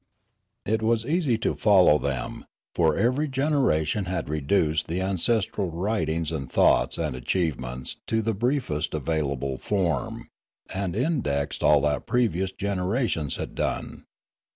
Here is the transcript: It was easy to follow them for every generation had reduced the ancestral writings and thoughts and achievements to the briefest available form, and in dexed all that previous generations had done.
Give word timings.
It 0.65 0.81
was 0.81 1.05
easy 1.05 1.37
to 1.45 1.53
follow 1.53 1.99
them 1.99 2.45
for 2.73 2.97
every 2.97 3.27
generation 3.27 4.05
had 4.05 4.29
reduced 4.29 4.87
the 4.87 4.99
ancestral 4.99 5.69
writings 5.69 6.31
and 6.31 6.51
thoughts 6.51 6.97
and 6.97 7.15
achievements 7.15 7.97
to 8.07 8.23
the 8.23 8.33
briefest 8.33 8.95
available 8.95 9.57
form, 9.57 10.27
and 10.73 10.95
in 10.95 11.21
dexed 11.21 11.61
all 11.61 11.81
that 11.81 12.07
previous 12.07 12.51
generations 12.51 13.35
had 13.35 13.53
done. 13.53 14.05